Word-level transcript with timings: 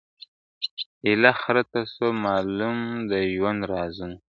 ایله 1.07 1.31
خره 1.41 1.63
ته 1.71 1.79
سوه 1.93 2.11
معلوم 2.25 2.77
د 3.09 3.11
ژوند 3.33 3.61
رازونه.. 3.71 4.15